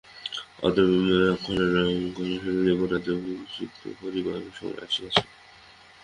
অতএব 0.63 0.91
এক্ষণে 1.27 1.65
রামকে 1.73 2.23
যৌবরাজ্যে 2.65 3.13
অভিষিক্ত 3.19 3.81
করিবার 3.99 4.41
সময় 4.57 4.79
আসিয়াছে। 4.85 5.23